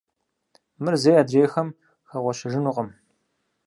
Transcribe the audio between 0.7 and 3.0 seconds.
Мыр зэи адрейхэм хэгъуэщэжынукъым.